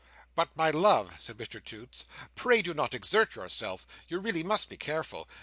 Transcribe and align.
"But, 0.33 0.49
my 0.57 0.71
love," 0.71 1.13
said 1.19 1.37
Mr 1.37 1.63
Toots, 1.63 2.05
"pray 2.35 2.63
do 2.63 2.73
not 2.73 2.95
exert 2.95 3.35
yourself. 3.35 3.85
You 4.07 4.17
really 4.17 4.41
must 4.41 4.67
be 4.67 4.75
careful. 4.77 5.27